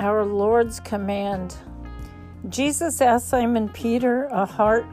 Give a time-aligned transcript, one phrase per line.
[0.00, 1.54] our Lord's command.
[2.48, 4.86] Jesus asked Simon Peter a heart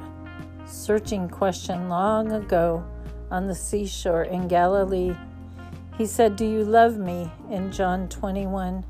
[0.66, 2.86] searching question long ago
[3.32, 5.16] on the seashore in Galilee.
[5.98, 7.32] He said, Do you love me?
[7.50, 8.84] in John 21.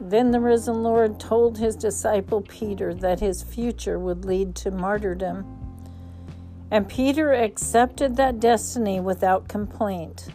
[0.00, 5.44] Then the risen Lord told his disciple Peter that his future would lead to martyrdom.
[6.70, 10.28] And Peter accepted that destiny without complaint.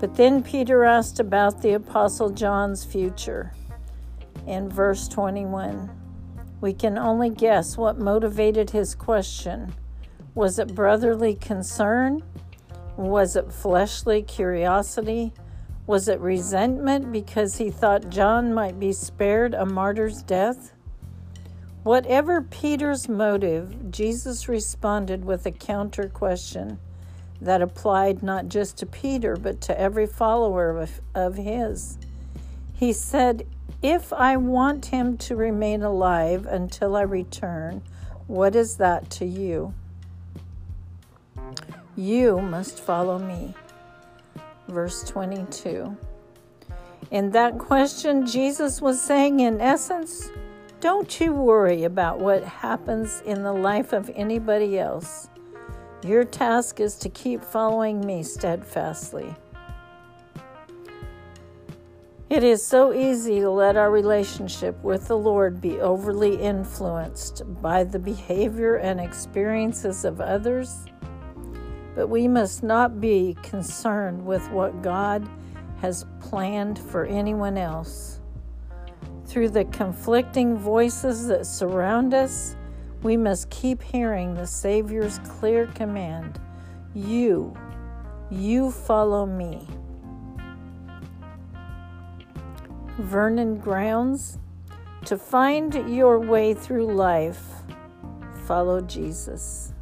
[0.00, 3.52] But then Peter asked about the Apostle John's future
[4.46, 5.90] in verse 21.
[6.60, 9.74] We can only guess what motivated his question.
[10.34, 12.22] Was it brotherly concern?
[12.96, 15.32] Was it fleshly curiosity?
[15.86, 20.72] Was it resentment because he thought John might be spared a martyr's death?
[21.82, 26.78] Whatever Peter's motive, Jesus responded with a counter question
[27.40, 31.98] that applied not just to Peter, but to every follower of, of his.
[32.74, 33.46] He said,
[33.82, 37.80] If I want him to remain alive until I return,
[38.26, 39.72] what is that to you?
[41.96, 43.54] You must follow me.
[44.68, 45.96] Verse 22.
[47.10, 50.30] In that question, Jesus was saying, in essence,
[50.80, 55.28] don't you worry about what happens in the life of anybody else.
[56.04, 59.34] Your task is to keep following me steadfastly.
[62.30, 67.82] It is so easy to let our relationship with the Lord be overly influenced by
[67.82, 70.84] the behavior and experiences of others,
[71.96, 75.28] but we must not be concerned with what God
[75.80, 78.20] has planned for anyone else.
[79.26, 82.54] Through the conflicting voices that surround us,
[83.02, 86.38] we must keep hearing the Savior's clear command
[86.94, 87.56] You,
[88.30, 89.66] you follow me.
[92.98, 94.38] Vernon Grounds
[95.06, 97.42] To find your way through life,
[98.46, 99.72] follow Jesus.